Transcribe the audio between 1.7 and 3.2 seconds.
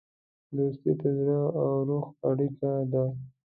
روح اړیکه ده.